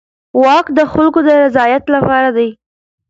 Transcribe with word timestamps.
واک 0.41 0.65
د 0.77 0.79
خلکو 0.91 1.19
د 1.27 1.29
رضایت 1.43 1.83
لپاره 1.95 2.29
دی. 2.37 2.49